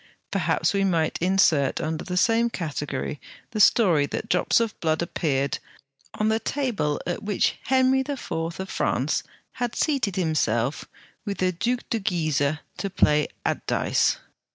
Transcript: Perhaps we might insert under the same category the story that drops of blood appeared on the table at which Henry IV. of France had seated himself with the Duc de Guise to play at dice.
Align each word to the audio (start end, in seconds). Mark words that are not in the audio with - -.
Perhaps 0.31 0.73
we 0.73 0.83
might 0.83 1.19
insert 1.21 1.79
under 1.79 2.03
the 2.03 2.17
same 2.17 2.49
category 2.49 3.21
the 3.51 3.59
story 3.59 4.07
that 4.07 4.27
drops 4.29 4.59
of 4.59 4.73
blood 4.79 4.99
appeared 5.03 5.59
on 6.15 6.27
the 6.27 6.39
table 6.39 6.99
at 7.05 7.21
which 7.21 7.59
Henry 7.65 7.99
IV. 7.99 8.31
of 8.31 8.67
France 8.67 9.21
had 9.51 9.75
seated 9.75 10.15
himself 10.15 10.85
with 11.23 11.37
the 11.37 11.51
Duc 11.51 11.81
de 11.91 11.99
Guise 11.99 12.57
to 12.79 12.89
play 12.89 13.27
at 13.45 13.67
dice. 13.67 14.17